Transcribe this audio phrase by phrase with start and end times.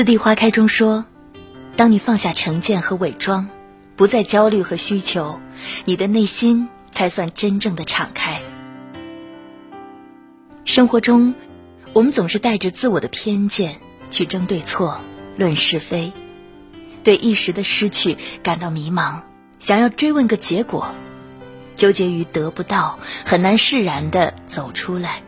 [0.00, 1.04] 次第花开中说
[1.76, 3.50] ：“当你放下成见和伪装，
[3.96, 5.38] 不再焦虑和需求，
[5.84, 8.40] 你的内心才算真正的敞开。”
[10.64, 11.34] 生活中，
[11.92, 13.78] 我们总是带着自我的偏见
[14.10, 15.02] 去争对错、
[15.36, 16.14] 论是非，
[17.04, 19.20] 对一时的失去感到迷茫，
[19.58, 20.94] 想要追问个结果，
[21.76, 25.20] 纠结于得不到，很难释然的走出来。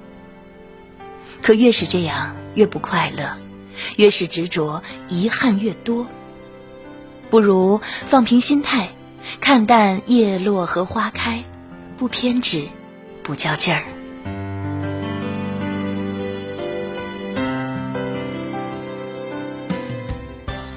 [1.42, 3.36] 可越是这样，越不快乐。
[3.96, 6.06] 越是执着，遗憾越多。
[7.30, 8.90] 不如放平心态，
[9.40, 11.42] 看淡叶落和花开，
[11.96, 12.68] 不偏执，
[13.22, 13.84] 不较劲儿。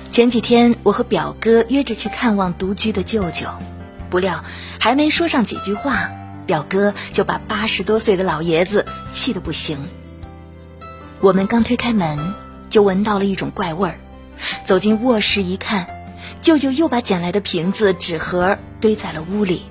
[0.10, 3.50] 前几天，我和表哥约着去看望独居的舅舅，
[4.10, 4.46] 不料
[4.80, 6.10] 还没说上几句话，
[6.46, 9.78] 表哥就把八十多岁的老爷子气得不行。
[11.20, 12.45] 我们刚推开门。
[12.76, 14.00] 就闻到了一种怪味儿，
[14.66, 15.88] 走进卧室一看，
[16.42, 19.64] 舅舅又把捡来的瓶子、纸盒堆在了屋里。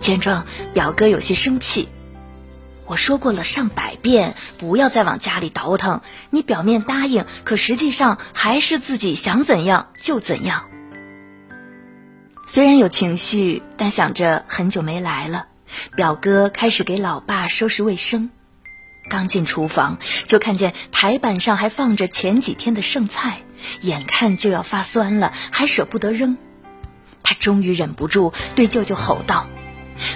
[0.00, 1.88] 见状，表哥有些生气。
[2.84, 6.02] 我说过了上百遍，不要再往家里倒腾。
[6.28, 10.66] 你表面答应，可实际上还是自己想怎样就怎样。
[12.46, 15.46] 虽然有情绪，但想着很久没来了，
[15.96, 18.28] 表哥开始给老爸收拾卫生。
[19.10, 23.42] 刚进厨房，就看见台板上还放着前几天的剩菜，
[23.82, 26.38] 眼看就要发酸了，还舍不得扔。
[27.22, 29.46] 他终于忍不住对舅舅吼道：“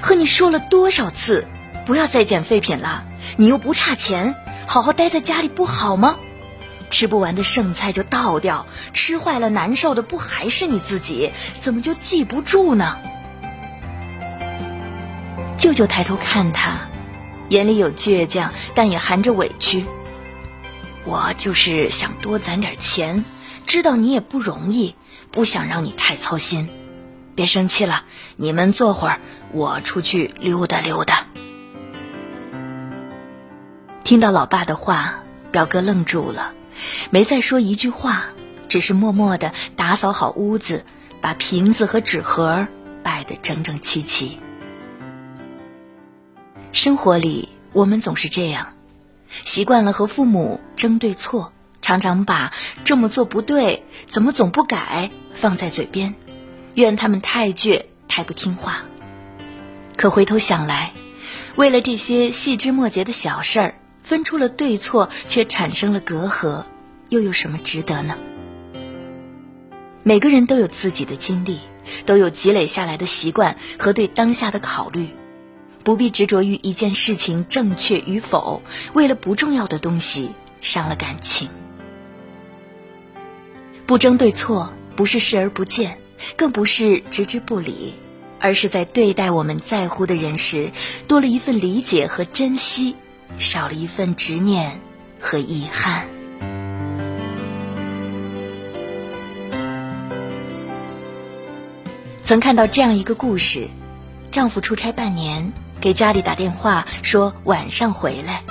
[0.01, 1.47] 和你说了多少次，
[1.85, 3.05] 不要再捡废品了！
[3.37, 4.35] 你又不差钱，
[4.67, 6.17] 好好待在家里不好吗？
[6.91, 11.33] 吃不完的剩菜就倒掉，吃坏了难受的不还是你自己？
[11.59, 12.99] 怎么就记不住呢？”
[15.59, 16.89] 舅舅抬头看他。
[17.49, 19.85] 眼里有倔强，但也含着委屈。
[21.05, 23.25] 我就是想多攒点钱，
[23.67, 24.95] 知道你也不容易，
[25.31, 26.69] 不想让你太操心。
[27.35, 28.05] 别生气了，
[28.37, 29.21] 你们坐会儿，
[29.53, 31.27] 我出去溜达溜达。
[34.05, 36.53] 听到老爸的话，表哥愣住了，
[37.11, 38.27] 没再说一句话，
[38.69, 40.85] 只是默默的打扫好屋子，
[41.21, 42.67] 把瓶子和纸盒
[43.03, 44.39] 摆得整整齐齐。
[46.75, 48.73] 生活里，我们总是这样，
[49.45, 52.53] 习惯了和父母争对错，常常把
[52.83, 56.17] 这么做不对，怎么总不改放在嘴边，
[56.75, 58.83] 怨他们太倔、太不听话。
[59.97, 60.93] 可回头想来，
[61.55, 66.65] 为了这些细枝末节的小事儿，分出了对错，却产生了隔阂，
[67.09, 68.19] 又有什么值得呢？
[70.03, 71.61] 每个人都有自己的经历，
[72.05, 75.09] 都有积累下来的习惯和对当下的考虑。
[75.85, 78.63] 不必执着于一件事情正确与否，
[78.95, 80.31] 为了不重要的东西
[80.63, 81.51] 伤了感情。
[83.87, 85.99] 不争对错，不是视而不见，
[86.37, 87.95] 更不是置之不理，
[88.41, 90.73] 而是在对待我们在乎的人时，
[91.07, 92.97] 多了一份理解和珍惜，
[93.39, 94.81] 少了一份执念
[95.21, 96.09] 和遗憾。
[102.23, 103.69] 曾看到这样一个故事：
[104.31, 105.53] 丈夫出差半年。
[105.85, 108.43] 给家里打电话说晚上回来，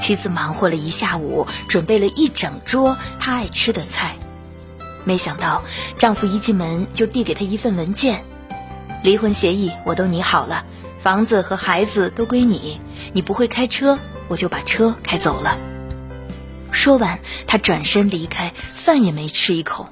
[0.00, 4.16] 妻子忙活了一下午，准备了一整桌她爱吃的菜。
[5.04, 5.62] 没想到
[5.98, 8.24] 丈夫一进门就递给她一份文件，
[9.04, 10.64] 离婚协议我都拟好了，
[10.98, 12.80] 房子和孩子都归你。
[13.12, 13.96] 你不会开车，
[14.26, 15.56] 我就把车开走了。
[16.72, 19.90] 说完，他转身离开，饭也没吃一口。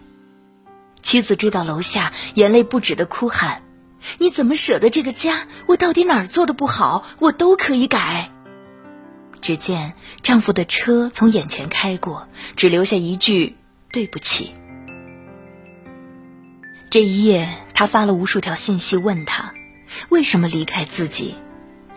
[1.01, 3.63] 妻子追到楼下，眼泪不止的哭喊。
[4.17, 5.47] 你怎么舍得这个家？
[5.67, 7.05] 我到底哪儿做的不好？
[7.19, 8.31] 我都可以改。
[9.41, 9.93] 只见
[10.23, 12.27] 丈夫的车从眼前开过，
[12.57, 13.57] 只留下一句
[13.93, 14.53] “对不起”。
[16.91, 19.53] 这一夜，她发了无数条信息问他：
[20.09, 21.35] 为什么离开自己？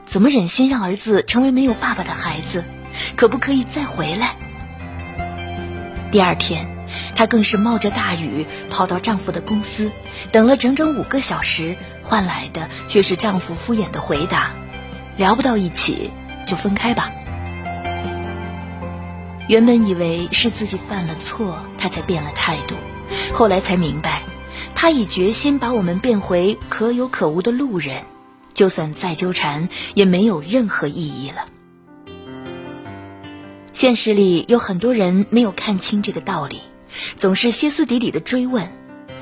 [0.05, 2.65] 怎么忍心让儿子成为没有爸爸的孩子？
[3.15, 4.35] 可不可以再回来？
[6.11, 6.80] 第二天。
[7.15, 9.91] 她更是冒着大雨跑到丈夫的公司，
[10.31, 14.53] 等了整整五个小时，换来的却是丈夫敷衍的回答
[15.17, 16.09] ：“聊不到一起，
[16.47, 17.11] 就分开吧。”
[19.47, 22.75] 原本以为是自己犯了错，他才变了态度，
[23.33, 24.23] 后来才明白，
[24.75, 28.03] 他已决心把我们变回可有可无的路人，
[28.53, 31.47] 就算再纠缠，也没有任何意义了。
[33.73, 36.61] 现实里有很多人没有看清这个道理。
[37.17, 38.71] 总是歇斯底里的追问，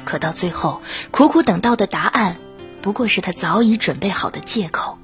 [0.06, 0.82] 可到最后，
[1.12, 2.38] 苦苦等到的答案，
[2.82, 4.98] 不过是他早已准备好的借口。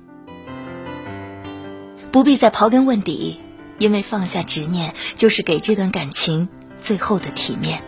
[2.11, 3.39] 不必再刨根问底，
[3.77, 6.47] 因为放下执念，就是给这段感情
[6.79, 7.83] 最后的体面。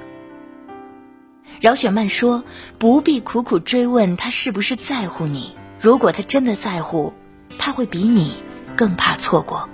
[1.62, 2.44] 饶雪漫说
[2.78, 7.14] ：“不必苦苦追问他是不是在乎你，如果他真的在乎，
[7.58, 8.36] 他会比你
[8.76, 9.68] 更怕错过。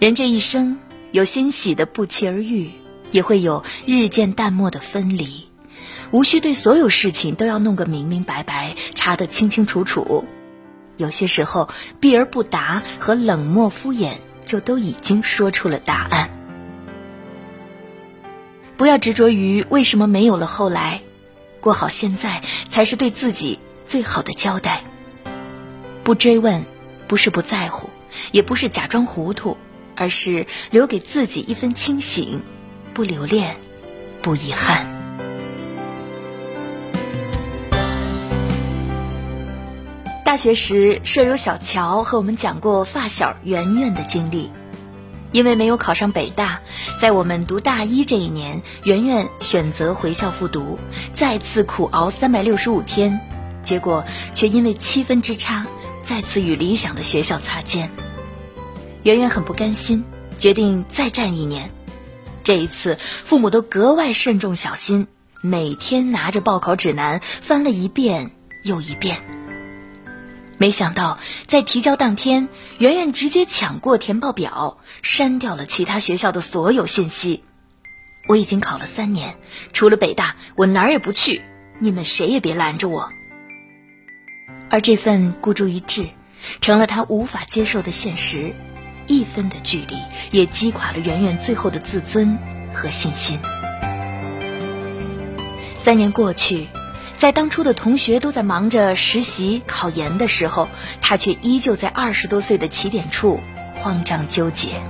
[0.00, 0.78] 人这一生，
[1.12, 2.70] 有欣喜的不期而遇，
[3.10, 5.48] 也会有日渐淡漠的分离。
[6.10, 10.24] 无需对所有事情都要弄个明明白白，查得清清楚楚。
[10.96, 11.68] 有些时候，
[12.00, 14.14] 避而不答和冷漠敷衍，
[14.44, 16.30] 就都已经说出了答案。”
[18.76, 21.02] 不要执着于为什么没有了后来，
[21.60, 24.82] 过好现在才是对自己最好的交代。
[26.02, 26.64] 不追问，
[27.06, 27.90] 不是不在乎，
[28.32, 29.58] 也不是假装糊涂，
[29.94, 32.42] 而是留给自己一分清醒，
[33.00, 33.56] 不留恋，
[34.20, 34.86] 不遗憾。
[40.22, 44.52] 大学时，舍友小乔和我们讲过发小圆圆的经历。
[45.32, 46.60] 因为没有考上北大，
[47.00, 50.78] 在我们读大一这一年，圆圆选择回校复读，
[51.14, 53.18] 再次苦熬三百六十五天，
[53.62, 54.04] 结果
[54.34, 55.66] 却因为七分之差，
[56.02, 57.90] 再次与理想的学校擦肩。
[59.04, 60.04] 圆圆很不甘心，
[60.36, 61.70] 决定再战一年。
[62.50, 65.06] 这一次，父母都格外慎重小心，
[65.40, 68.32] 每天拿着报考指南翻了一遍
[68.64, 69.18] 又一遍。
[70.58, 72.48] 没想到，在提交当天，
[72.78, 77.44] 圆圆直接抢过填报表，删掉了其他学校的所有信息。
[78.26, 79.36] 我已经考了三年，
[79.72, 81.42] 除了北大，我哪儿也不去。
[81.78, 83.10] 你们谁也别拦着我。
[84.70, 86.08] 而这份孤注一掷，
[86.60, 88.56] 成了他无法接受的现实。
[89.06, 89.96] 一分的距离，
[90.30, 92.38] 也击垮了圆圆最后的自尊
[92.72, 93.38] 和信心。
[95.78, 96.68] 三年过去。
[97.16, 100.70] 在当初的同学都在忙着实习考研的时候，
[101.02, 103.40] 他却依旧在二十多岁的起点处
[103.74, 104.80] 慌张纠结。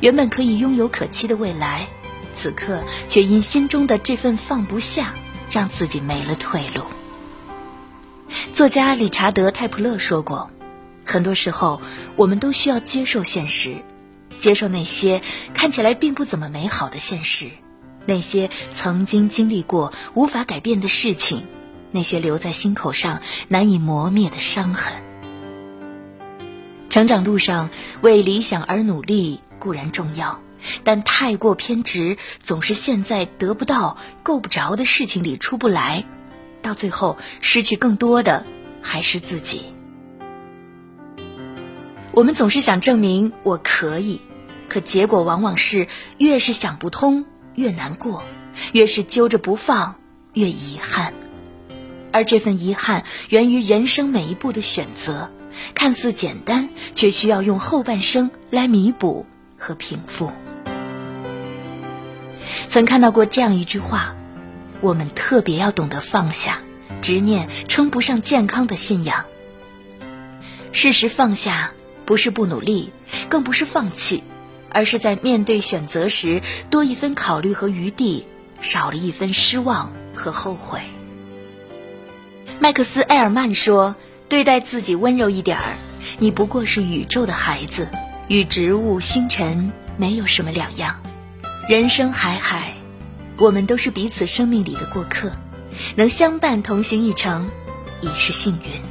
[0.00, 1.86] 原本可以拥有可期的未来，
[2.32, 5.12] 此刻却因心中的这份放不下，
[5.50, 6.84] 让自己没了退路。
[8.54, 10.50] 作家理查德·泰普勒说过
[11.10, 11.82] ：“很多时候，
[12.14, 13.74] 我们都需要接受现实，
[14.38, 15.22] 接受那些
[15.54, 17.50] 看起来并不怎么美好的现实。”
[18.06, 21.46] 那些曾经经历过无法改变的事情，
[21.90, 24.94] 那些留在心口上难以磨灭的伤痕。
[26.88, 27.70] 成长路上
[28.00, 30.40] 为理想而努力固然重要，
[30.82, 36.04] 但太过偏执，总是陷在得不到、够不着的事情里出不来，
[36.62, 38.46] 到最后失去更多的
[38.80, 39.74] 还是自己。
[42.12, 44.20] 我们总是想证明我可以，
[44.68, 45.86] 可结果往往是
[46.18, 47.24] 越是想不通。
[47.56, 48.22] 越难过，
[48.72, 49.96] 越是揪着不放，
[50.32, 51.12] 越遗憾。
[52.12, 55.30] 而这份遗憾源于人生每一步的选择，
[55.74, 59.26] 看似简单，却需要用后半生来弥补
[59.58, 60.32] 和平复。
[62.68, 64.14] 曾看到过这样一句话：
[64.80, 66.60] 我们特别要懂得放下，
[67.02, 69.24] 执念称不上健康的信仰。
[70.72, 71.72] 适时放下，
[72.10, 72.90] 不是不努力，
[73.28, 74.24] 更不是放弃。
[74.68, 78.26] 而是在面对选择时多一分考虑和余地，
[78.60, 80.80] 少了一分失望和后悔。
[82.58, 83.94] 麦克斯·埃尔曼说
[84.28, 85.76] ：“对待自己温柔一点儿，
[86.18, 87.88] 你不过是宇宙的孩子，
[88.26, 91.00] 与植物、星辰没有什么两样。
[91.68, 92.74] 人生海海，
[93.38, 95.30] 我们都是彼此生命里的过客，
[95.94, 97.48] 能相伴同行一程，
[98.00, 98.82] 已是幸运。”